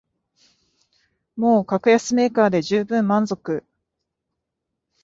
[1.35, 3.63] もう格安メーカーでじゅうぶん満足